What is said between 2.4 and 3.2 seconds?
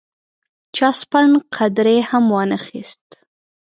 اخیست.